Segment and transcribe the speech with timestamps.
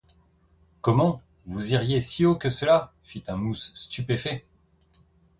[0.81, 1.21] Comment!
[1.45, 2.91] vous iriez si haut que cela?
[3.03, 4.47] fit un mousse stupéfait.